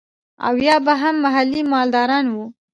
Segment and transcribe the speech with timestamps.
[0.47, 2.45] او يا به هم محلي مالداران وو.